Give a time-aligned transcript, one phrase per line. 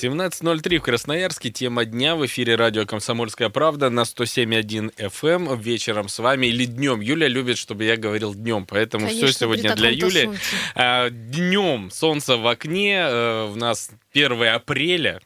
[0.00, 1.50] 17.03 в Красноярске.
[1.50, 5.52] Тема дня в эфире радио «Комсомольская правда» на 107.1 FM.
[5.52, 5.60] Эм.
[5.60, 7.00] Вечером с вами или днем.
[7.00, 10.30] Юля любит, чтобы я говорил днем, поэтому Конечно, все сегодня для Юли.
[10.74, 13.04] А, днем солнце в окне.
[13.52, 15.20] У нас 1 апреля.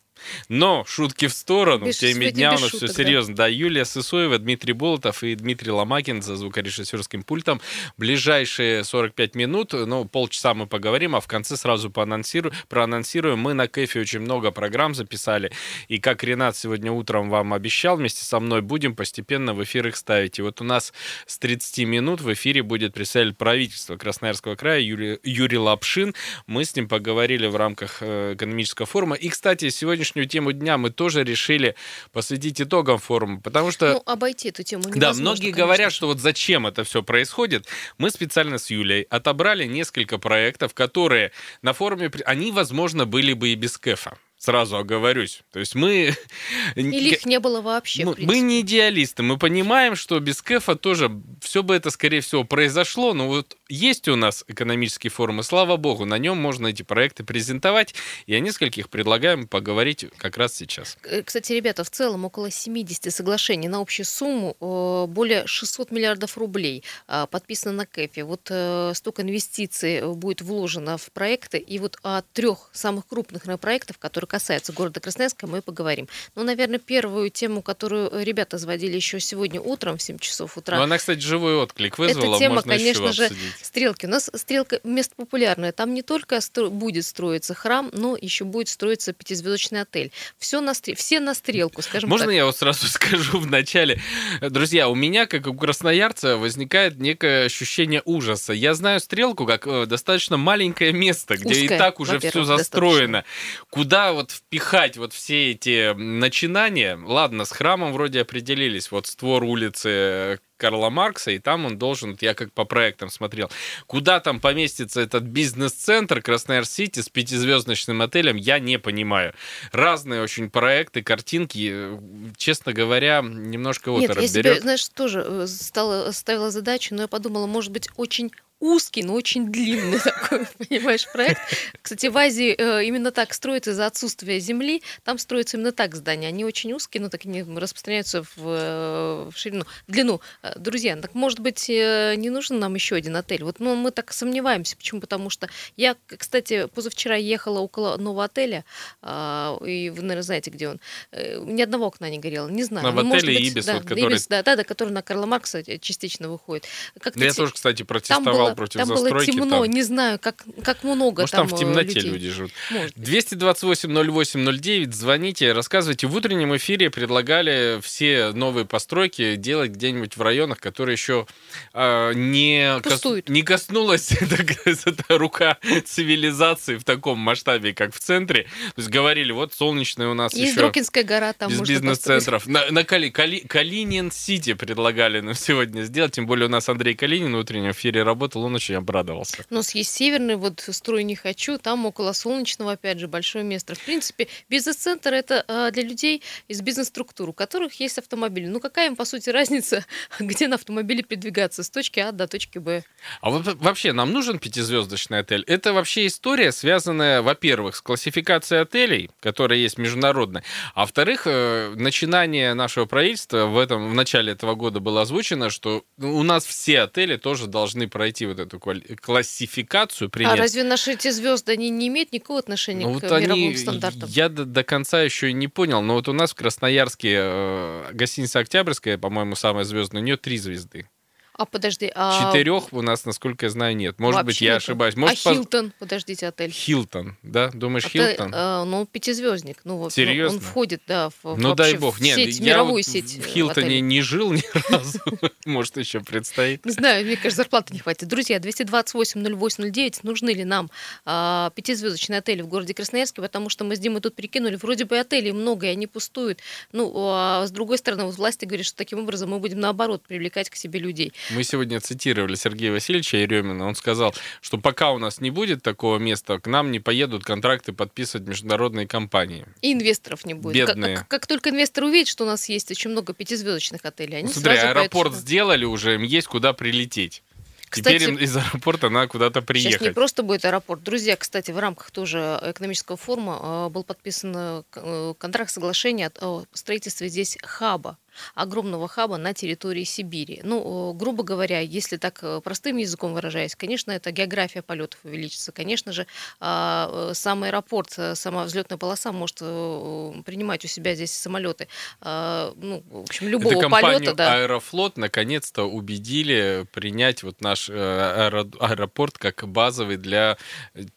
[0.48, 1.86] Но шутки в сторону.
[1.86, 3.34] Без, Теме дня у нас шуток, все серьезно.
[3.34, 3.44] Да.
[3.44, 7.60] да, Юлия Сысоева, Дмитрий Болотов и Дмитрий Ломакин за звукорежиссерским пультом.
[7.96, 13.38] Ближайшие 45 минут, ну, полчаса мы поговорим, а в конце сразу поанонсирую, проанонсируем.
[13.38, 15.52] Мы на Кэфе очень много программ записали.
[15.88, 19.96] И как Ренат сегодня утром вам обещал, вместе со мной будем постепенно в эфир их
[19.96, 20.38] ставить.
[20.38, 20.92] И вот у нас
[21.26, 26.14] с 30 минут в эфире будет представитель правительства Красноярского края Юрий, Юрий Лапшин.
[26.46, 29.16] Мы с ним поговорили в рамках э, экономического форума.
[29.16, 31.74] И, кстати, сегодняшний сегодняшнюю тему дня мы тоже решили
[32.12, 33.94] посвятить итогам форума, потому что...
[33.94, 35.64] Ну, обойти эту тему невозможно, Да, многие конечно.
[35.64, 37.66] говорят, что вот зачем это все происходит.
[37.98, 42.10] Мы специально с Юлей отобрали несколько проектов, которые на форуме...
[42.26, 45.42] Они, возможно, были бы и без кэфа сразу оговорюсь.
[45.52, 46.14] То есть мы...
[46.74, 51.10] Или их не было вообще, мы, мы не идеалисты, мы понимаем, что без КЭФа тоже
[51.40, 55.76] все бы это, скорее всего, произошло, но вот есть у нас экономический форум, и слава
[55.76, 57.94] богу, на нем можно эти проекты презентовать,
[58.26, 60.98] и о нескольких предлагаем поговорить как раз сейчас.
[61.04, 66.36] Э, кстати, ребята, в целом около 70 соглашений на общую сумму э, более 600 миллиардов
[66.36, 68.24] рублей э, подписано на КЭФе.
[68.24, 68.50] Вот
[68.96, 74.72] столько инвестиций будет вложено в проекты, и вот о трех самых крупных проектах, которые касается
[74.72, 76.08] города Красноярска, мы поговорим.
[76.34, 80.76] Ну, наверное, первую тему, которую ребята заводили еще сегодня утром в 7 часов утра.
[80.76, 82.34] Ну, она, кстати, живой отклик вызвала.
[82.34, 83.54] Эта тема, Можно конечно же, обсудить.
[83.62, 84.06] стрелки.
[84.06, 85.70] У нас стрелка место популярное.
[85.70, 90.10] Там не только будет строиться храм, но еще будет строиться пятизвездочный отель.
[90.36, 90.96] Все на стрел...
[90.96, 92.34] Все на стрелку, скажем Можно так.
[92.34, 94.00] я вот сразу скажу в начале?
[94.40, 98.52] Друзья, у меня, как у красноярца, возникает некое ощущение ужаса.
[98.52, 103.22] Я знаю стрелку как э, достаточно маленькое место, где Узкое, и так уже все застроено.
[103.70, 106.96] Куда вот впихать вот все эти начинания?
[106.96, 108.90] Ладно, с храмом вроде определились.
[108.90, 113.50] Вот створ улицы Карла Маркса, и там он должен, я как по проектам смотрел,
[113.86, 119.34] куда там поместится этот бизнес-центр Краснояр-Сити с пятизвездочным отелем, я не понимаю.
[119.72, 121.98] Разные очень проекты, картинки,
[122.36, 127.08] честно говоря, немножко Нет, оторопь я себе, знаешь, тоже э, стала, ставила задачу, но я
[127.08, 128.30] подумала, может быть, очень
[128.64, 131.40] узкий, но очень длинный такой, понимаешь, проект.
[131.82, 134.82] Кстати, в Азии э, именно так строится из-за отсутствия земли.
[135.04, 136.28] Там строятся именно так здания.
[136.28, 140.20] Они очень узкие, но так они распространяются в, э, в ширину, в длину.
[140.42, 143.44] Э, Друзья, так может быть не нужен нам еще один отель?
[143.44, 144.76] Вот ну, мы так сомневаемся.
[144.76, 145.00] Почему?
[145.00, 148.64] Потому что я, кстати, позавчера ехала около нового отеля,
[149.02, 150.80] и вы, наверное, знаете, где он.
[151.12, 152.86] Ни одного окна не горело, не знаю.
[152.88, 155.02] А в Ну, отеле быть, Ибис, да, вот который- Ибис, да, да, да, который на
[155.02, 156.64] Карла Маркса частично выходит.
[157.00, 159.48] Как-то Я те- тоже, кстати, там протестовал было, против там было застройки.
[159.48, 159.74] темно, там.
[159.74, 162.10] не знаю, как, как много Может, там, там в э, темноте людей.
[162.10, 162.52] люди живут.
[162.70, 162.96] Может.
[162.96, 166.06] 228-08-09, звоните, рассказывайте.
[166.06, 171.26] В утреннем эфире предлагали все новые постройки делать где-нибудь в районах, которые еще
[171.72, 173.28] э, не, кос- Пустуют.
[173.28, 174.12] не коснулась
[175.08, 178.44] рука цивилизации в таком масштабе, как в центре.
[178.44, 182.46] То есть говорили, вот солнечная у нас Есть еще Дрокинская гора, там без бизнес-центров.
[182.46, 186.12] На, на Кали, Кали- Калинин-Сити предлагали нам сегодня сделать.
[186.12, 189.44] Тем более у нас Андрей Калинин в утреннем эфире работал, он очень обрадовался.
[189.50, 193.74] У нас есть северный, вот строй не хочу, там около солнечного, опять же, большое место.
[193.74, 198.48] В принципе, бизнес-центр это э, для людей из бизнес-структур, у которых есть автомобиль.
[198.48, 199.84] Ну какая им, по сути, разница,
[200.18, 202.84] где на автомобиле передвигаться с точки А до точки Б?
[203.20, 205.44] А вот вообще нам нужен пятизвездочный отель?
[205.46, 210.44] Это вообще история, связанная, во-первых, с классификацией отелей, которая есть международная,
[210.74, 215.84] а во-вторых, э, начинание нашего правительства в этом в начале этого года было озвучено, что
[215.98, 220.38] у нас все отели тоже должны пройти вот эту классификацию, А принять.
[220.38, 224.08] разве наши эти звезды, они не имеют никакого отношения Ну, к вот мировым они, стандартам?
[224.10, 228.40] я до, до конца еще не понял, но вот у нас в Красноярске э, гостиница
[228.40, 230.88] Октябрьская, по-моему, самая звездная, у нее три звезды.
[231.36, 233.98] А подожди, а Четырех у нас, насколько я знаю, нет.
[233.98, 234.64] Может быть, вообще я нету?
[234.64, 234.94] ошибаюсь.
[234.96, 236.50] А Может, поз- Хилтон, подождите, отель.
[236.52, 237.50] Хилтон, да?
[237.52, 238.32] Думаешь, Это, Хилтон?
[238.34, 239.58] э, ну, пятизвездник.
[239.64, 240.38] Ну, вот, ну, Серьезно?
[240.38, 241.98] он входит, да, в, Ну, дай бог.
[241.98, 243.16] в Нет, сеть, я мировую вот сеть.
[243.18, 243.80] в э, Хилтоне отелей.
[243.80, 244.42] не жил ни
[244.72, 245.00] разу.
[245.44, 246.64] Может, еще предстоит.
[246.64, 248.06] Не знаю, мне кажется, зарплаты не хватит.
[248.08, 250.70] Друзья, 228-08-09, нужны ли нам
[251.04, 254.98] а, пятизвездочные отели в городе Красноярске, потому что мы с Димой тут прикинули, вроде бы
[254.98, 256.40] отелей много, и они пустуют.
[256.72, 260.50] Ну, а с другой стороны, вот власти говорят, что таким образом мы будем, наоборот, привлекать
[260.50, 261.12] к себе людей.
[261.30, 263.66] Мы сегодня цитировали Сергея Васильевича Еремина.
[263.66, 267.72] Он сказал, что пока у нас не будет такого места, к нам не поедут контракты
[267.72, 269.46] подписывать международные компании.
[269.62, 270.54] И инвесторов не будет.
[270.54, 270.96] Бедные.
[270.96, 274.32] Как, как только инвестор увидит, что у нас есть очень много пятизвездочных отелей, они Ну,
[274.32, 275.20] Смотри, сразу поедут аэропорт сюда.
[275.20, 277.22] сделали уже, им есть куда прилететь.
[277.70, 279.94] Теперь Кстати, им из аэропорта надо куда-то Сейчас не приехать.
[279.94, 280.82] просто будет аэропорт.
[280.84, 286.44] Друзья, кстати, в рамках тоже экономического форума э, был подписан э, э, контракт соглашения о
[286.52, 287.98] строительстве здесь хаба
[288.34, 290.40] огромного хаба на территории Сибири.
[290.42, 295.52] Ну, э, грубо говоря, если так э, простым языком выражаясь, конечно, это география полетов увеличится.
[295.52, 296.06] Конечно же,
[296.40, 301.68] а, э, сам аэропорт, сама взлетная полоса может принимать у себя здесь самолеты,
[302.00, 304.34] а, ну, в общем, любого Это полета, да.
[304.34, 310.36] Аэрофлот наконец-то убедили принять вот наш аэро- аэропорт как базовый для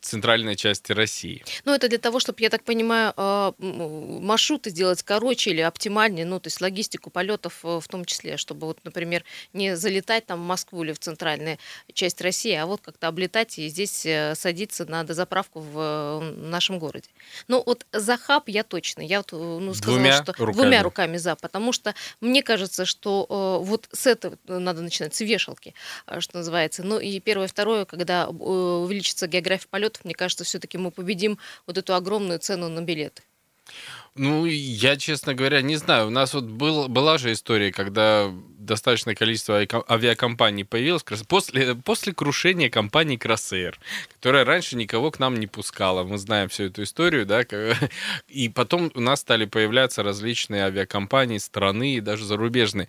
[0.02, 1.44] центральной части России.
[1.66, 6.40] Ну, это для того, чтобы, я так понимаю, а, маршруты сделать короче или оптимальнее, ну,
[6.40, 9.24] то есть логистику полетов э, в том числе, чтобы вот, например,
[9.54, 11.58] не залетать там в Москву или в центральную
[11.94, 16.80] часть России, а вот как-то облетать и здесь э, садиться на дозаправку в э, нашем
[16.80, 17.10] городе.
[17.48, 20.54] Ну, вот за хаб я точно, я вот, ну, сказала, Двумя что руками.
[20.54, 25.22] двумя руками за, потому что мне кажется, что э, вот с этого надо начинать, с
[25.22, 25.74] вешалки,
[26.20, 26.84] что называется.
[26.84, 31.94] Ну и первое, второе, когда увеличится география полетов, мне кажется, все-таки мы победим вот эту
[31.96, 33.24] огромную цену на билеты.
[34.18, 36.08] Ну, я, честно говоря, не знаю.
[36.08, 38.32] У нас вот был, была же история, когда
[38.68, 43.76] достаточное количество авиаком- авиакомпаний появилось после, после крушения компании Кросаir,
[44.16, 46.04] которая раньше никого к нам не пускала.
[46.04, 47.44] Мы знаем всю эту историю, да.
[48.28, 52.88] И потом у нас стали появляться различные авиакомпании, страны и даже зарубежные.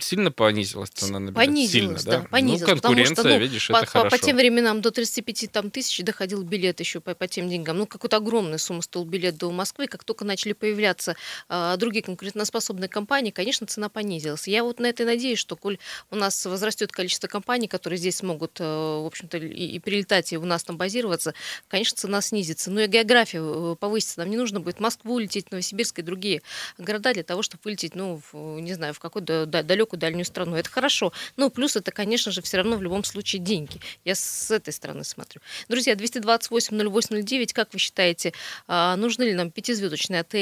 [0.00, 1.34] Сильно понизилась цена на билет?
[1.34, 2.60] Понизилась, Сильно, да, понизилась.
[2.60, 4.16] Ну, потому что, конкуренция, ну, видишь, по, это по- хорошо.
[4.16, 7.78] по тем временам до 35 там, тысяч доходил билет еще по, по тем деньгам.
[7.78, 9.88] Ну, какую-то огромную сумму стоил билет до Москвы.
[9.88, 11.16] Как только начали появляться
[11.48, 14.46] а, другие конкурентоспособные компании, конечно, цена понизилась.
[14.46, 15.78] Я вот на это и надеюсь, что коль
[16.10, 20.36] у нас возрастет количество компаний, которые здесь смогут, э, в общем-то, и, и прилетать, и
[20.36, 21.34] у нас там базироваться,
[21.68, 22.70] конечно, цена снизится.
[22.70, 24.20] Но и география э, повысится.
[24.20, 26.42] Нам не нужно будет в Москву лететь, Новосибирск и другие
[26.78, 30.56] города для того, чтобы вылететь, ну, в, не знаю, в какую-то да- далекую дальнюю страну.
[30.56, 31.12] Это хорошо.
[31.36, 33.80] Ну, плюс это, конечно же, все равно в любом случае деньги.
[34.04, 35.40] Я с этой стороны смотрю.
[35.68, 38.32] Друзья, 228-08-09, как вы считаете,
[38.66, 40.33] а, нужны ли нам пятизвездочные отели?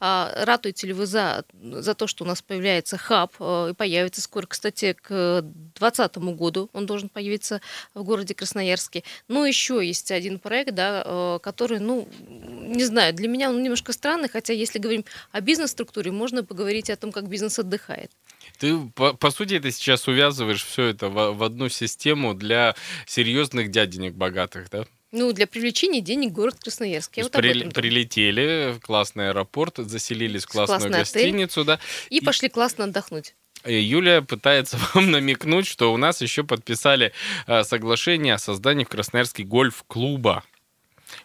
[0.00, 4.20] А, Ратуете ли вы за, за то, что у нас появляется хаб а, и появится
[4.20, 7.60] скоро, кстати, к 2020 году он должен появиться
[7.94, 9.02] в городе Красноярске.
[9.28, 13.92] Ну, еще есть один проект, да, э, который, ну, не знаю, для меня он немножко
[13.92, 18.10] странный, хотя если говорим о бизнес-структуре, можно поговорить о том, как бизнес отдыхает.
[18.58, 22.74] Ты, по, по сути, ты сейчас увязываешь все это в, в одну систему для
[23.06, 24.86] серьезных дяденек богатых, да?
[25.12, 27.16] Ну, для привлечения денег город Красноярск.
[27.16, 27.70] Я вот думаю.
[27.70, 31.22] прилетели в классный аэропорт, заселились в классную классный отель.
[31.22, 31.78] гостиницу, да.
[32.10, 33.34] И пошли классно отдохнуть.
[33.64, 37.12] И Юлия пытается вам намекнуть, что у нас еще подписали
[37.46, 40.44] э, соглашение о создании в Красноярске гольф-клуба.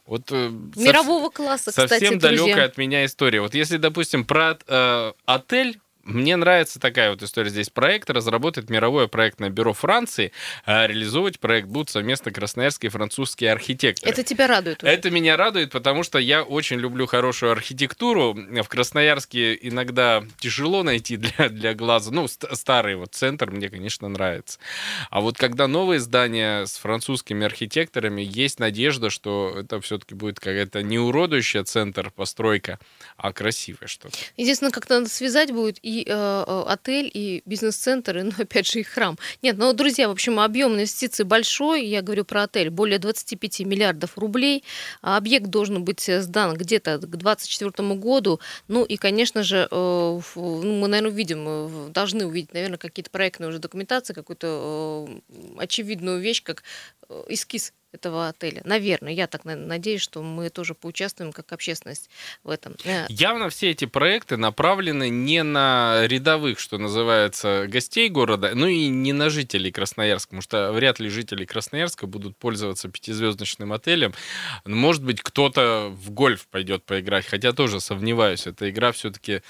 [0.05, 2.43] Вот э, сов- Мирового класса, кстати, совсем друзья.
[2.45, 3.41] далекая от меня история.
[3.41, 7.49] Вот если, допустим, про э, отель, мне нравится такая вот история.
[7.49, 10.31] Здесь проект разработает мировое проектное бюро Франции,
[10.65, 14.11] а реализовывать проект будут совместно красноярские и французские архитекторы.
[14.11, 14.83] Это тебя радует?
[14.83, 14.91] уже?
[14.91, 18.33] Это меня радует, потому что я очень люблю хорошую архитектуру.
[18.33, 22.11] В Красноярске иногда тяжело найти для, для глаза.
[22.11, 24.59] Ну, ст- старый вот центр мне, конечно, нравится.
[25.09, 30.81] А вот когда новые здания с французскими архитекторами, есть надежда, что это все-таки будет какая-то
[30.81, 32.79] не уродующая центр постройка,
[33.17, 34.17] а красивая что-то.
[34.37, 38.79] Единственное, как надо связать будет и э, э, отель, и бизнес-центр, и, ну, опять же,
[38.79, 39.17] и храм.
[39.41, 41.85] Нет, ну, друзья, в общем, объем инвестиций большой.
[41.85, 42.69] Я говорю про отель.
[42.69, 44.63] Более 25 миллиардов рублей.
[45.01, 48.39] А Объект должен быть э, сдан где-то к 2024 году.
[48.67, 53.49] Ну, и, конечно же, э, ну, мы, наверное, увидим, э, должны увидеть, наверное, какие-то проектные
[53.49, 56.63] уже документации, какую-то э, очевидную вещь, как
[57.27, 58.61] эскиз этого отеля.
[58.63, 62.09] Наверное, я так на- надеюсь, что мы тоже поучаствуем как общественность
[62.43, 62.75] в этом.
[62.85, 68.87] Э, Явно все эти проекты направлены не на рядовых, что называется, гостей города, ну и
[68.87, 74.13] не на жителей Красноярска, потому что вряд ли жители Красноярска будут пользоваться пятизвездочным отелем.
[74.65, 78.47] Может быть, кто-то в гольф пойдет поиграть, хотя тоже сомневаюсь.
[78.47, 79.41] Эта игра все-таки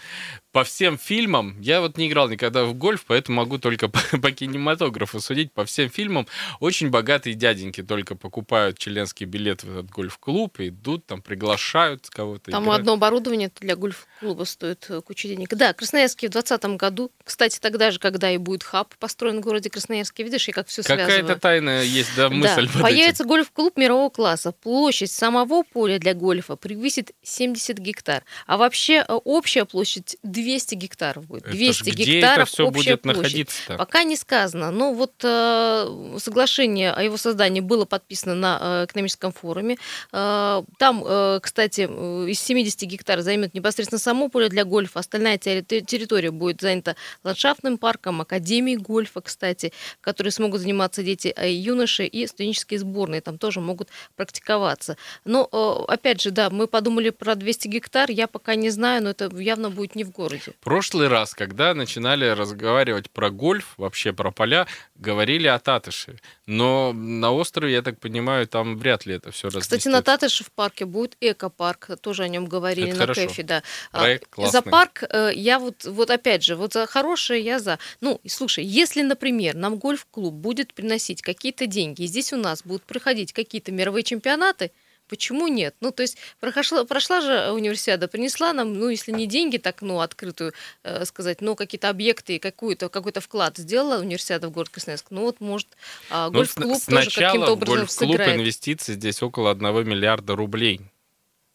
[0.52, 4.32] по всем фильмам, я вот не играл никогда в гольф, поэтому могу только по, по
[4.32, 5.54] кинематографу судить.
[5.54, 6.28] По всем фильмам
[6.60, 12.52] очень богатые дяденьки только покупают членский билет в этот гольф-клуб, и идут там, приглашают кого-то.
[12.52, 12.80] Там играть.
[12.80, 15.50] одно оборудование для гольф-клуба стоит э, кучу денег.
[15.56, 19.70] Да, Красноярске в 2020 году, кстати, тогда же, когда и будет хаб построен в городе
[19.70, 21.40] Красноярске, видишь, я как все Какая-то связываю.
[21.40, 24.52] тайна есть, да, мысль да, появится гольф-клуб мирового класса.
[24.52, 28.24] Площадь самого поля для гольфа превысит 70 гектар.
[28.48, 31.44] А вообще э, общая площадь 200 гектаров будет.
[31.44, 33.18] Это ж 200 где гектаров это все общая будет площадь.
[33.22, 33.78] находиться-то?
[33.78, 34.72] Пока не сказано.
[34.72, 39.78] Но вот э, соглашение о его создании было подписано на э, экономическом форуме.
[40.12, 45.00] Э, там, э, кстати, э, из 70 гектаров займет непосредственно само поле для гольфа.
[45.00, 51.04] Остальная терри- те- территория будет занята ландшафтным парком, академией гольфа, кстати, в которой смогут заниматься
[51.04, 54.98] дети э, и юноши, и студенческие сборные там тоже могут практиковаться.
[55.26, 59.10] Но, э, опять же, да, мы подумали про 200 гектар, я пока не знаю, но
[59.10, 60.58] это явно будет не в городе.
[60.62, 66.20] Прошлый раз, когда начинали разговаривать про гольф, вообще про поля, говорили о Татыше.
[66.46, 70.52] Но на острове, я так понимаю, там вряд ли это все Кстати, на Татыше в
[70.52, 73.22] парке будет экопарк, тоже о нем говорили Это на хорошо.
[73.28, 73.64] КЭФе, да.
[73.92, 74.72] А, Проект За классный.
[74.72, 77.80] парк э, я вот, вот опять же, вот за хорошее я за.
[78.02, 82.84] Ну, слушай, если, например, нам гольф-клуб будет приносить какие-то деньги, и здесь у нас будут
[82.84, 84.72] проходить какие-то мировые чемпионаты,
[85.12, 85.76] Почему нет?
[85.82, 90.00] Ну, то есть прошла, прошла же универсиада, принесла нам, ну, если не деньги, так, ну,
[90.00, 90.54] открытую,
[90.84, 95.08] э, сказать, ну, какие-то объекты и какую-то, какой-то вклад сделала универсиада в город Красноярск.
[95.10, 95.68] Ну, вот, может,
[96.10, 98.40] а, Ну, гольф-клуб с- тоже каким-то образом гольф-клуб сыграет.
[98.40, 100.80] инвестиций здесь около 1 миллиарда рублей.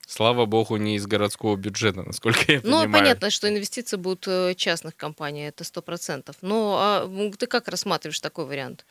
[0.09, 2.93] Слава богу, не из городского бюджета, насколько я Ну, понимаю.
[2.93, 6.37] понятно, что инвестиции будут э, частных компаний, это сто процентов.
[6.43, 8.85] Но а, ты как рассматриваешь такой вариант?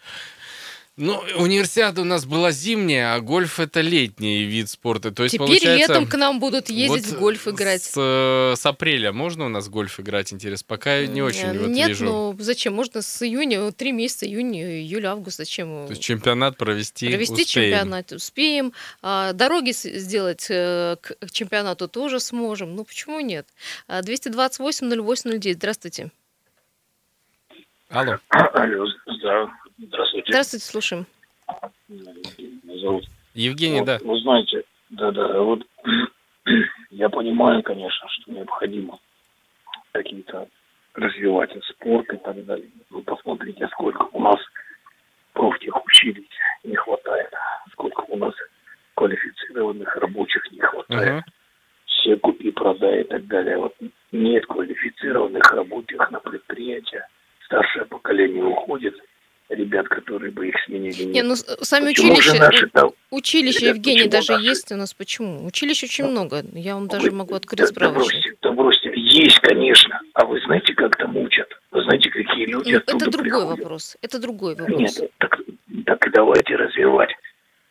[0.98, 5.12] Ну, универсиада у нас была зимняя, а гольф это летний вид спорта.
[5.12, 7.84] То есть, Теперь получается, летом к нам будут ездить вот в гольф играть.
[7.84, 10.64] С, э, с апреля можно у нас гольф играть, интерес?
[10.64, 12.06] Пока я не очень Э, вот Нет, вижу.
[12.06, 12.76] ну зачем?
[12.76, 15.68] Можно с июня, три месяца, июнь, июль, август, зачем?
[15.86, 17.72] То есть чемпионат провести Провести успеем.
[17.74, 18.72] чемпионат успеем,
[19.02, 22.74] а, дороги сделать э, к чемпионату тоже сможем.
[22.74, 23.46] Ну почему нет?
[23.90, 26.12] А, 228-08-09, здравствуйте.
[27.90, 28.18] Алло.
[28.30, 28.86] Алло,
[29.22, 30.15] да, здравствуйте.
[30.28, 31.06] Здравствуйте, слушаем.
[31.88, 33.06] Меня зовут.
[33.36, 34.00] Евгений, Вот, да.
[34.04, 35.62] Вы знаете, да-да, вот
[36.90, 38.98] я понимаю, конечно, что необходимо
[39.92, 40.48] какие-то
[40.96, 42.70] развивать спорт и так далее.
[42.90, 44.38] Вы посмотрите, сколько у нас
[45.34, 46.28] профтехучилищ
[46.64, 47.32] не хватает,
[47.74, 48.34] сколько у нас
[48.96, 51.14] квалифицированных рабочих не хватает.
[51.14, 51.24] Мгм.
[51.86, 53.58] Все купи, продай и так далее.
[53.58, 53.76] Вот
[54.12, 57.08] нет квалифицированных рабочих на предприятия.
[57.46, 58.96] Старшее поколение уходит.
[59.50, 61.26] Ребят, которые бы их сменили, Не, нет.
[61.28, 64.46] ну сами Почему училища, наши там училище, Ребят, Евгений, даже наши?
[64.46, 64.94] есть у нас.
[64.96, 65.46] Почему?
[65.46, 66.44] Училищ очень много.
[66.54, 68.12] Я вам даже Вы- могу открыть да- да справочник.
[68.24, 68.92] бросьте, да бросьте.
[68.96, 70.02] Есть, конечно.
[70.16, 71.48] А вы знаете, как там учат?
[71.72, 73.60] Вы знаете, какие люди Ну, это другой приходят?
[73.60, 73.98] вопрос.
[74.02, 75.02] Это другой Нет, вопрос.
[75.20, 75.40] так,
[75.86, 77.12] так и давайте развивать.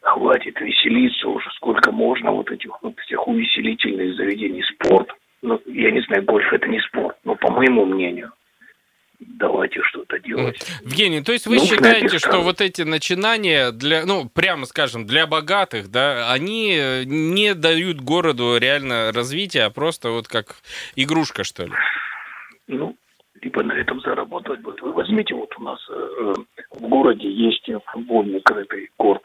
[0.00, 4.62] Хватит веселиться уже сколько можно вот этих вот всех увеселительных заведений.
[4.74, 5.08] Спорт.
[5.42, 8.30] Ну, я не знаю, гольф это не спорт, но по моему мнению,
[9.38, 10.56] давайте что-то делать.
[10.82, 15.26] Евгений, то есть вы Ну, считаете, что вот эти начинания для, ну, прямо скажем, для
[15.26, 20.56] богатых, да, они э, не дают городу реально развития, а просто вот как
[20.96, 21.72] игрушка, что ли?
[22.66, 22.96] ну,
[23.42, 24.80] либо на этом заработать будет.
[24.80, 26.34] Вы возьмите, вот у нас э,
[26.70, 29.22] в городе есть футбольный крытый корт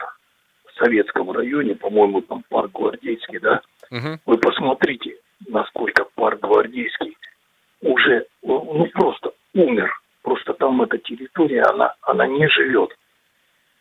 [0.66, 3.62] в Советском районе, по-моему, там парк Гвардейский, да?
[3.90, 4.20] Мгм.
[4.26, 5.16] Вы посмотрите,
[5.48, 7.16] насколько парк Гвардейский
[7.82, 9.90] уже, ну, ну, просто умер.
[10.22, 12.90] Просто там эта территория, она, она не живет.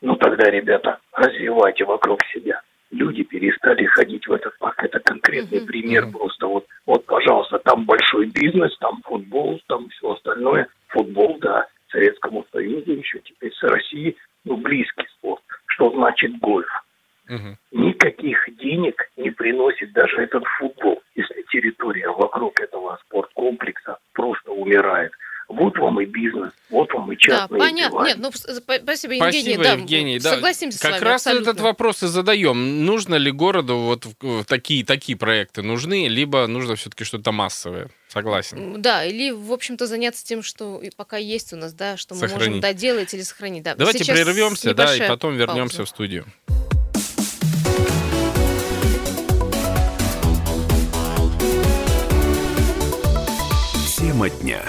[0.00, 2.60] Ну, тогда, ребята, развивайте вокруг себя.
[2.90, 4.82] Люди перестали ходить в этот парк.
[4.82, 5.66] Это конкретный Мгм.
[5.66, 6.12] пример Мгм.
[6.12, 6.46] просто.
[6.46, 10.68] Вот, вот, пожалуйста, там большой бизнес, там футбол, там все остальное.
[10.88, 15.42] Футбол, да, Советскому Союзу еще теперь с Россией, ну, близкий спорт.
[15.66, 16.68] Что значит гольф?
[17.28, 17.58] Мгм.
[17.72, 25.12] никаких денег не приносит даже этот футбол, если территория вокруг этого спорткомплекса просто умирает.
[25.48, 28.04] Вот вам и бизнес, вот вам и Да, частные понятно.
[28.06, 29.42] Нет, ну с- спа- спасибо, Евгений.
[29.42, 30.18] Спасибо, да, Евгений.
[30.18, 31.50] Да, Согласимся с как вами раз абсолютно.
[31.50, 32.84] этот вопрос и задаем.
[32.84, 34.06] Нужно ли городу вот
[34.46, 37.88] такие, такие проекты нужны, либо нужно все-таки что-то массовое?
[38.08, 38.80] Согласен.
[38.80, 42.60] Да, или, в общем-то, заняться тем, что пока есть у нас, да, что мы можем
[42.60, 43.62] доделать или сохранить.
[43.62, 43.74] Да.
[43.74, 45.84] Давайте Сейчас прервемся, да, и потом вернемся пауза.
[45.84, 46.26] в студию.
[53.96, 54.62] Тема дня.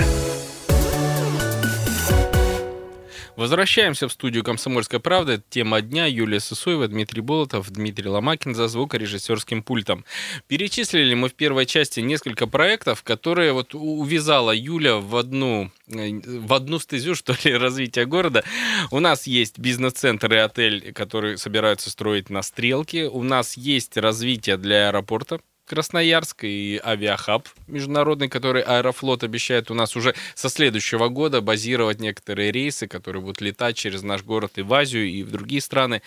[3.39, 5.35] Возвращаемся в студию «Комсомольская правда».
[5.35, 6.07] Это тема дня.
[6.07, 10.03] Юлия Сысоева, Дмитрий Болотов, Дмитрий Ломакин за звукорежиссерским пультом.
[10.49, 16.53] Перечислили мы в первой части несколько проектов, которые вот увязала Юля в одну, э, в
[16.53, 18.43] одну стезю, что ли, развития города.
[18.91, 23.07] У нас есть бизнес-центр и отель, который собираются строить на Стрелке.
[23.07, 29.95] У нас есть развитие для аэропорта Красноярск и авиахаб международный, который Аэрофлот обещает у нас
[29.95, 34.73] уже со следующего года базировать некоторые рейсы, которые будут летать через наш город и в
[34.73, 36.01] Азию, и в другие страны.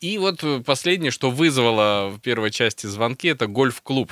[0.00, 4.10] И вот э, последнее, что вызвало в первой части звонки, это гольф-клуб.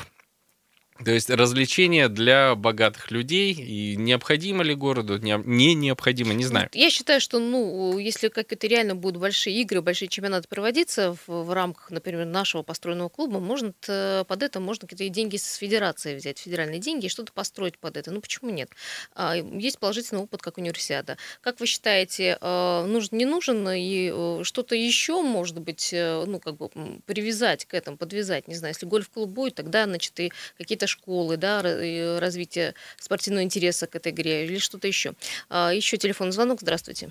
[1.02, 3.52] То есть развлечения для богатых людей.
[3.52, 5.18] И необходимо ли городу?
[5.18, 6.68] Не, не необходимо, не знаю.
[6.72, 11.52] Я считаю, что, ну, если какие-то реально будут большие игры, большие чемпионаты проводиться в, в
[11.52, 16.78] рамках, например, нашего построенного клуба, можно под это можно какие-то деньги с федерации взять, федеральные
[16.78, 18.12] деньги, и что-то построить под это.
[18.12, 18.70] Ну, почему нет?
[19.14, 21.16] А, есть положительный опыт, как универсиада.
[21.40, 26.38] Как вы считаете, а, нужен, не нужен, и э, что-то еще, может быть, э, ну,
[26.38, 26.68] как бы
[27.06, 31.62] привязать к этому, подвязать, не знаю, если гольф-клуб будет, тогда, значит, и какие-то школы, да,
[31.62, 35.12] развитие спортивного интереса к этой игре или что-то еще.
[35.50, 37.10] А, еще телефон звонок, здравствуйте.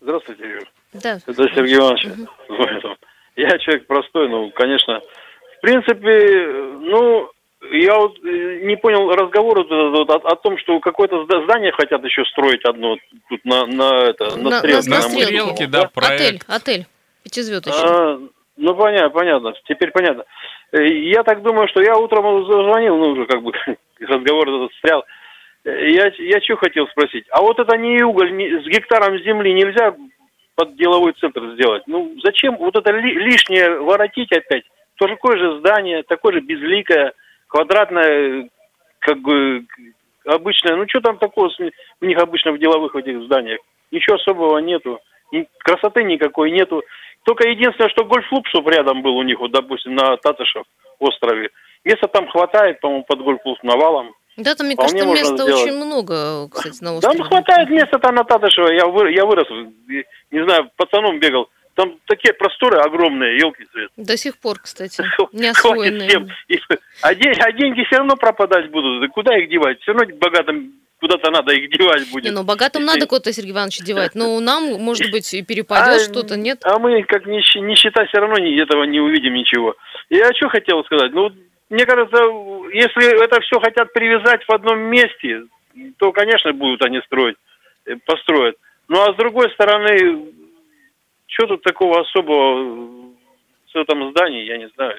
[0.00, 0.70] Здравствуйте, Юр.
[0.94, 1.18] Да.
[1.26, 2.06] Это Сергей Иванович.
[2.06, 2.96] Угу.
[3.36, 5.00] Я человек простой, ну, конечно,
[5.58, 6.46] в принципе,
[6.80, 7.30] ну,
[7.72, 12.02] я вот э, не понял разговор вот, вот, о, о том, что какое-то здание хотят
[12.04, 12.96] еще строить одно
[13.28, 14.90] тут на, на это на, на стрелке.
[14.90, 16.18] На, на стрелке, да, да, проект.
[16.18, 16.86] Отель, отель,
[17.22, 17.82] пятизвездочный.
[17.82, 18.20] А,
[18.56, 19.52] ну понятно, понятно.
[19.64, 20.24] Теперь понятно.
[20.72, 23.52] Э, я так думаю, что я утром звонил, ну уже как бы
[24.00, 25.04] разговор этот встрял.
[25.64, 27.26] Э, я, я что хотел спросить?
[27.30, 29.94] А вот это не уголь не, с гектаром земли нельзя
[30.54, 31.82] под деловой центр сделать?
[31.86, 34.64] Ну зачем вот это ли, лишнее воротить опять?
[34.96, 37.14] То такое же здание, такое же безликое,
[37.48, 38.48] квадратное,
[38.98, 39.64] как бы
[40.26, 40.76] обычное.
[40.76, 41.50] Ну что там такого
[42.00, 43.60] у них обычно в деловых этих зданиях?
[43.90, 45.00] Ничего особого нету.
[45.58, 46.82] Красоты никакой нету.
[47.24, 50.64] Только единственное, что гольф-клуб, чтобы рядом был у них, вот, допустим, на Татышев
[50.98, 51.50] острове.
[51.84, 54.14] Места там хватает, по-моему, под гольф-клуб навалом.
[54.36, 55.62] Да, там, мне кажется, места сделать.
[55.62, 57.18] очень много, кстати, на острове.
[57.18, 58.68] Там хватает места там на Татышево.
[58.70, 59.48] Я, вы, я вырос,
[60.30, 61.48] не знаю, пацаном бегал.
[61.74, 63.90] Там такие просторы огромные, елки цвет.
[63.96, 66.28] До сих пор, кстати, не освоенные.
[67.02, 69.10] А, а деньги все равно пропадать будут.
[69.12, 69.80] Куда их девать?
[69.80, 72.24] Все равно богатым куда-то надо их девать будет.
[72.24, 74.14] Не, ну богатым надо куда-то, Сергей Иванович, девать.
[74.14, 76.60] Но нам, может быть, и перепадет а, что-то, нет?
[76.64, 79.74] А мы, как нищета, все равно этого не увидим ничего.
[80.10, 81.12] Я что хотел сказать?
[81.12, 81.32] Ну,
[81.70, 82.18] мне кажется,
[82.72, 85.44] если это все хотят привязать в одном месте,
[85.98, 87.36] то, конечно, будут они строить,
[87.86, 88.56] э, построят.
[88.88, 90.32] Ну, а с другой стороны,
[91.26, 93.14] что тут такого особого
[93.72, 94.96] в этом здании, я не знаю.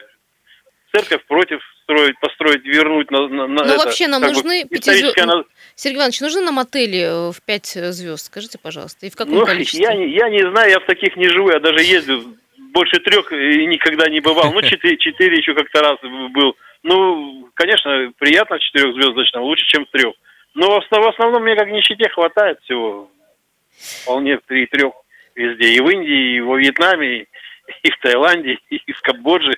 [0.94, 1.62] Церковь против
[1.92, 5.18] строить, построить, вернуть на, на, на Ну, это, вообще нам нужны пятизвезд...
[5.20, 5.44] Она...
[5.76, 9.46] Сергей Иванович, нужны нам отели э, в пять звезд, скажите, пожалуйста, и в каком ну,
[9.46, 9.82] количестве?
[9.82, 12.24] Я, я не знаю, я в таких не живу, я даже ездил
[12.58, 14.52] больше трех и никогда не бывал.
[14.54, 15.98] Ну, четыре, четыре еще как-то раз
[16.32, 16.56] был.
[16.84, 20.14] Ну, конечно, приятно в четырехзвездочном, лучше, чем в трех.
[20.54, 23.10] Но в основном мне как нищете хватает всего.
[24.04, 24.94] Вполне в три трех
[25.36, 25.74] везде.
[25.74, 27.26] И в Индии, и во Вьетнаме,
[27.84, 29.54] и в Таиланде, и в Камбодже.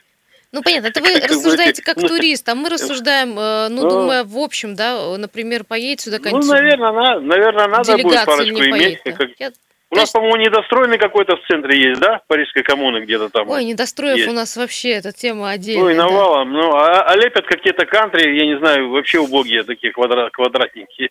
[0.53, 4.23] Ну, понятно, это вы рассуждаете как ну, турист, а мы рассуждаем, э, ну, ну, думая,
[4.23, 6.45] в общем, да, например, поедет сюда какая-нибудь...
[6.45, 9.01] Ну, наверное, на, наверное надо будет парочку иметь.
[9.89, 12.21] У нас, по-моему, недостроенный какой-то в центре есть, да?
[12.27, 13.49] Парижской коммуны где-то там.
[13.49, 14.29] Ой, недостроев есть.
[14.29, 15.85] у нас вообще, эта тема отдельная.
[15.85, 16.51] Ой, навалом.
[16.51, 16.59] Да.
[16.59, 21.09] Ну, а, а лепят какие-то кантри, я не знаю, вообще убогие такие квадрат, квадратники.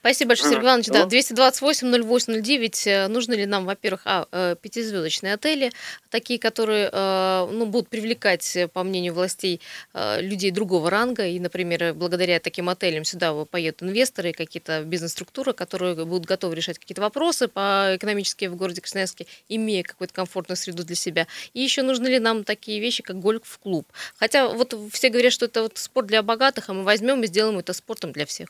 [0.00, 0.86] Спасибо большое, Сергей Иванович.
[0.88, 2.82] Да, 228-08-09.
[2.86, 5.72] Э, нужны ли нам, во-первых, а, э, пятизвездочные отели,
[6.10, 9.60] такие, которые э, ну, будут привлекать, по мнению властей,
[9.94, 11.26] людей другого ранга.
[11.26, 17.00] И, например, благодаря таким отелям сюда поедут инвесторы, какие-то бизнес-структуры, которые будут готовы решать какие-то
[17.00, 21.26] вопросы по экономические в городе Красноярске, имея какую-то комфортную среду для себя.
[21.54, 23.86] И еще нужны ли нам такие вещи, как гольф-клуб.
[24.18, 27.58] Хотя вот все говорят, что это вот спорт для богатых, а мы возьмем и сделаем
[27.58, 28.48] это спортом для всех.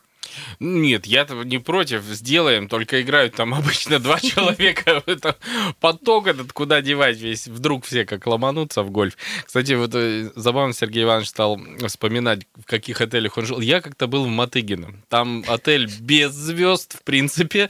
[0.60, 5.02] Нет, я не против, сделаем, только играют там обычно два человека.
[5.06, 5.36] Это
[5.80, 9.16] поток этот, куда девать весь, вдруг все как ломанутся в гольф.
[9.44, 13.60] Кстати, вот э, забавно Сергей Иванович стал вспоминать, в каких отелях он жил.
[13.60, 14.94] Я как-то был в Матыгино.
[15.08, 17.68] Там отель без звезд, в принципе,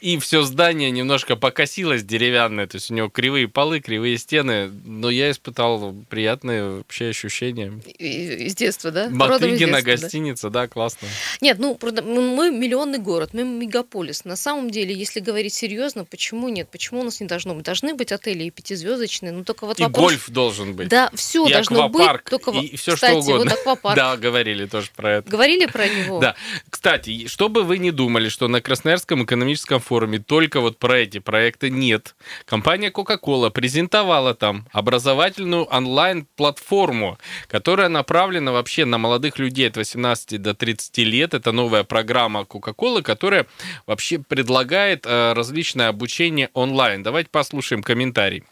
[0.00, 5.10] и все здание немножко покосилось деревянное, то есть у него кривые полы, кривые стены, но
[5.10, 7.72] я испытал приятные вообще ощущения.
[7.98, 9.08] Из детства, да?
[9.10, 11.08] Матыгино, гостиница, да, классно.
[11.40, 14.24] Нет, ну, мы миллионный город, мы мегаполис.
[14.24, 16.68] На самом деле, если говорить серьезно, почему нет?
[16.70, 17.64] Почему у нас не должно быть?
[17.64, 20.04] Должны быть отели и пятизвездочные, но только вот и вопрос...
[20.04, 20.88] гольф должен быть.
[20.88, 22.30] Да, все и должно аквапарк, быть.
[22.30, 23.50] Только и все Кстати, что угодно.
[23.50, 23.96] вот аквапарк.
[23.96, 25.30] Да, говорили тоже про это.
[25.30, 26.20] Говорили про него?
[26.20, 26.34] Да.
[26.68, 31.70] Кстати, чтобы вы не думали, что на Красноярском экономическом форуме только вот про эти проекты
[31.70, 32.14] нет.
[32.44, 40.54] Компания Coca-Cola презентовала там образовательную онлайн-платформу, которая направлена вообще на молодых людей от 18 до
[40.54, 41.34] 30 лет.
[41.34, 43.46] Это новая программа Coca-Cola, которая
[43.86, 47.02] вообще предлагает э, различное обучение онлайн.
[47.02, 48.44] Давайте послушаем комментарий.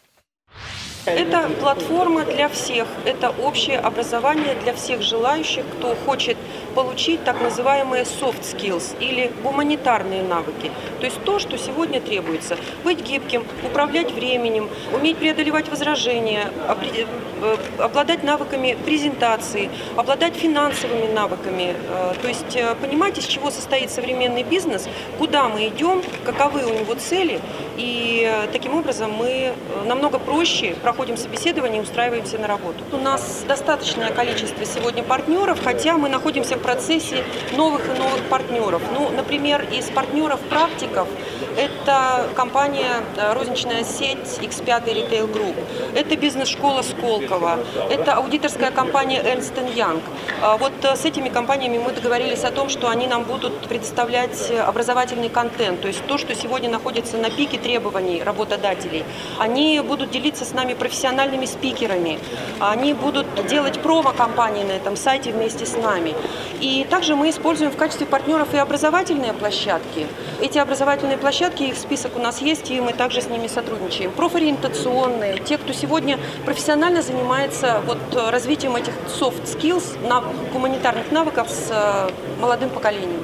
[1.04, 6.36] Это платформа для всех, это общее образование для всех желающих, кто хочет
[6.76, 10.70] получить так называемые soft skills или гуманитарные навыки.
[11.00, 12.56] То есть то, что сегодня требуется.
[12.84, 21.74] Быть гибким, управлять временем, уметь преодолевать возражения, э, обладать навыками презентации, обладать финансовыми навыками.
[21.90, 24.88] Э, то есть э, понимать, из чего состоит современный бизнес,
[25.18, 27.40] куда мы идем, каковы у него цели.
[27.76, 29.52] И таким образом мы
[29.86, 32.84] намного проще проходим собеседование и устраиваемся на работу.
[32.92, 37.24] У нас достаточное количество сегодня партнеров, хотя мы находимся в процессе
[37.56, 38.82] новых и новых партнеров.
[38.92, 41.08] Ну, например, из партнеров-практиков
[41.56, 45.54] это компания, э, розничная сеть X5 Retail Group,
[45.94, 47.58] это бизнес-школа Сколково,
[47.90, 50.02] это аудиторская компания Ernst Young.
[50.42, 54.50] А вот э, с этими компаниями мы договорились о том, что они нам будут предоставлять
[54.50, 59.04] образовательный контент, то есть то, что сегодня находится на пике требований работодателей.
[59.38, 62.18] Они будут делиться с нами профессиональными спикерами,
[62.58, 66.12] они будут делать промо-компании на этом сайте вместе с нами.
[66.60, 70.08] И также мы используем в качестве партнеров и образовательные площадки.
[70.40, 74.10] Эти образовательные площадки, их список у нас есть, и мы также с ними сотрудничаем.
[74.10, 77.98] Профориентационные, те, кто сегодня профессионально занимается вот
[78.30, 79.84] развитием этих soft skills,
[80.52, 83.22] гуманитарных навыков с э, молодым поколением.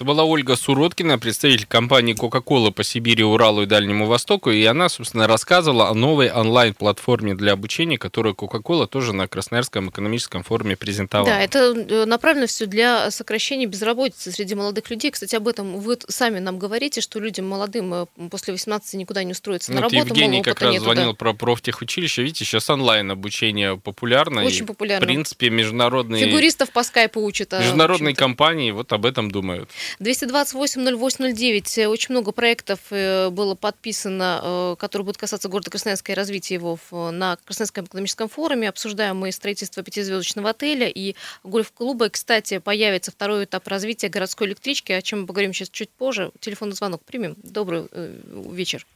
[0.00, 4.88] Это была Ольга Суроткина, представитель компании Coca-Cola по Сибири, Уралу и Дальнему Востоку, и она,
[4.88, 11.28] собственно, рассказывала о новой онлайн-платформе для обучения, которую Coca-Cola тоже на Красноярском экономическом форуме презентовала.
[11.28, 15.10] Да, это э, направлено все для сокращения безработицы среди молодых людей.
[15.10, 19.32] Кстати, об этом вы сами нам говорите, что людям молодым э, после 18 никуда не
[19.32, 20.14] устроиться ну, на работу.
[20.14, 21.16] Евгений как раз нету, звонил да.
[21.16, 22.22] про профтехучилище.
[22.22, 24.44] Видите, сейчас онлайн-обучение популярно.
[24.44, 25.04] Очень популярно.
[25.04, 26.24] В принципе, международные...
[26.24, 27.52] Фигуристов по скайпу учат.
[27.52, 29.68] А, международные компании вот об этом думают.
[29.98, 31.86] 228-08-09.
[31.86, 36.78] Очень много проектов э, было подписано, э, которые будут касаться города Красноярска и развития его
[37.10, 38.68] на Красноярском экономическом форуме.
[38.68, 42.10] Обсуждаем мы строительство пятизвездочного отеля и гольф-клуба.
[42.10, 46.30] Кстати, появится второй этап развития городской электрички, о чем мы поговорим сейчас чуть позже.
[46.40, 47.36] Телефонный звонок примем.
[47.42, 48.14] Добрый э,
[48.50, 48.86] вечер.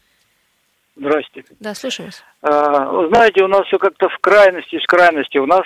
[0.96, 1.44] Здрасте.
[1.59, 2.22] Да, слушаем вас.
[2.42, 5.38] А, знаете, у нас все как-то в крайности, в крайности.
[5.38, 5.62] У нас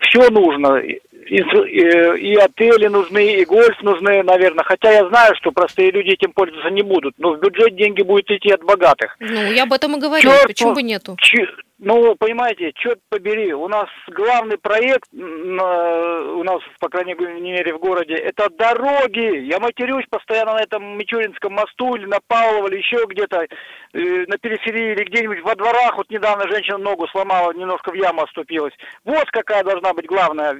[0.00, 0.82] все нужно
[1.26, 4.64] и отели нужны, и гольф нужны, наверное.
[4.64, 7.14] Хотя я знаю, что простые люди этим пользоваться не будут.
[7.18, 9.16] Но в бюджет деньги будут идти от богатых.
[9.20, 10.22] Ну, я об этом и говорю.
[10.22, 11.16] Черт, Почему бы нету?
[11.20, 11.46] Ч-
[11.80, 18.14] ну, понимаете, черт побери, у нас главный проект, у нас, по крайней мере, в городе,
[18.14, 19.46] это дороги.
[19.46, 23.46] Я матерюсь постоянно на этом Мичуринском мосту или на Павлово, или еще где-то,
[23.92, 25.96] э, на периферии, или где-нибудь во дворах.
[25.98, 28.74] Вот недавно женщина ногу сломала, немножко в яму оступилась.
[29.04, 30.58] Вот какая должна быть главная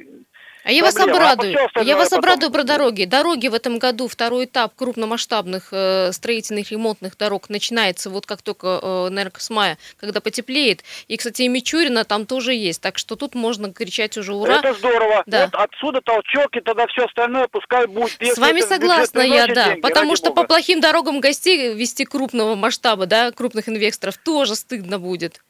[0.68, 1.56] а я вас обрадую.
[1.72, 3.04] А я вас обрадую про дороги.
[3.04, 8.78] Дороги в этом году, второй этап крупномасштабных э, строительных ремонтных дорог начинается вот как только,
[8.82, 10.84] э, наверное, с мая, когда потеплеет.
[11.06, 12.82] И, кстати, и Мичурина там тоже есть.
[12.82, 14.58] Так что тут можно кричать уже ура.
[14.58, 15.22] Это здорово.
[15.24, 15.46] Да.
[15.46, 18.18] Вот отсюда толчок, и тогда все остальное пускай будет.
[18.20, 19.68] С вами согласна я, да.
[19.68, 20.42] Деньги, потому что Бога.
[20.42, 25.40] по плохим дорогам гостей вести крупного масштаба, да, крупных инвесторов тоже стыдно будет.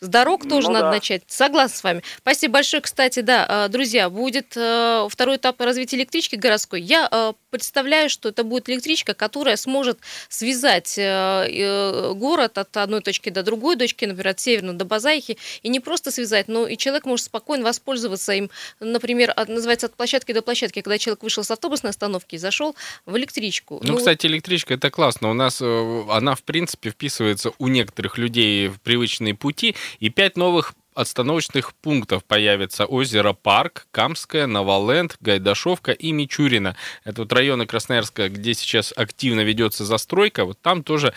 [0.00, 0.92] С дорог тоже ну, надо да.
[0.92, 1.22] начать.
[1.26, 2.02] Согласна с вами.
[2.18, 2.82] Спасибо большое.
[2.82, 6.82] Кстати, да, э, друзья, будет э, второй этап развития электрички городской.
[6.82, 13.42] Я э, представляю, что это будет электричка, которая сможет связать город от одной точки до
[13.42, 17.26] другой точки, например, от Северного до Базайхи, и не просто связать, но и человек может
[17.26, 21.90] спокойно воспользоваться им, например, от, называется от площадки до площадки, когда человек вышел с автобусной
[21.90, 23.80] остановки и зашел в электричку.
[23.82, 25.30] Ну, ну кстати, электричка это классно.
[25.30, 30.74] У нас она, в принципе, вписывается у некоторых людей в привычные пути, и пять новых
[30.96, 36.76] отстановочных пунктов появится озеро Парк, Камское, Новоленд, Гайдашовка и Мичурина.
[37.04, 40.44] Это вот районы Красноярска, где сейчас активно ведется застройка.
[40.44, 41.12] Вот там тоже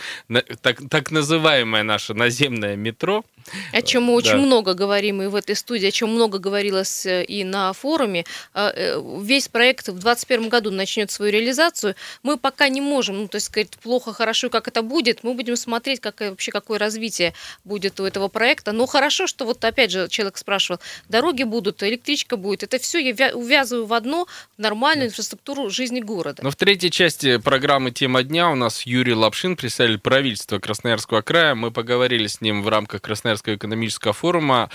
[0.62, 3.24] так, так называемое наше наземное метро.
[3.72, 4.38] О чем мы очень да.
[4.38, 8.26] много говорим и в этой студии, о чем много говорилось э, и на форуме.
[8.54, 11.96] А, э, весь проект в 2021 году начнет свою реализацию.
[12.22, 15.24] Мы пока не можем, ну, то есть сказать, плохо, хорошо, как это будет.
[15.24, 18.72] Мы будем смотреть, как, вообще какое развитие будет у этого проекта.
[18.72, 22.64] Но хорошо, что вот опять же, человек спрашивал, дороги будут, электричка будет.
[22.64, 24.28] Это все я увязываю в одно,
[24.58, 26.44] в нормальную инфраструктуру жизни города.
[26.44, 31.56] Но в третьей части программы «Тема дня» у нас Юрий Лапшин, представитель правительства Красноярского края.
[31.56, 34.70] Мы поговорили с ним в рамках Красноярского экономического форума.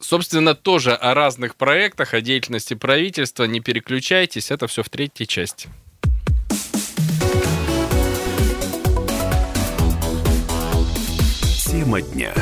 [0.00, 3.44] Собственно, тоже о разных проектах, о деятельности правительства.
[3.44, 5.68] Не переключайтесь, это все в третьей части.
[11.74, 12.32] Тема дня.